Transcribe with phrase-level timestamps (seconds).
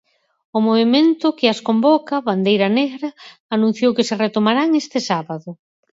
[0.57, 3.09] O movemento que as convoca, Bandeira Negra,
[3.55, 5.49] anunciou que se retomarán este sábado.